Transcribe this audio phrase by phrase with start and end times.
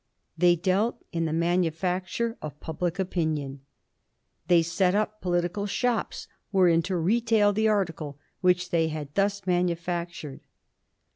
[0.35, 3.61] They dealt in the manufacture of public opinion.
[4.47, 10.41] They set up political shops wherein to retail the article which they had thus manufactured.